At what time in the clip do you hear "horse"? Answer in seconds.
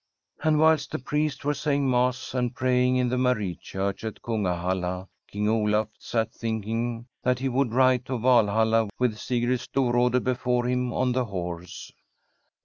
11.25-11.91